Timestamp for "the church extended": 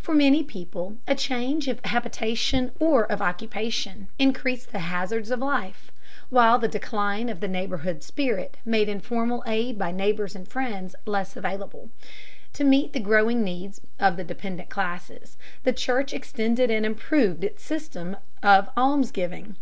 15.62-16.68